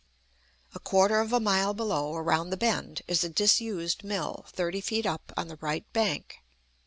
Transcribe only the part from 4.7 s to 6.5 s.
feet up, on the right bank.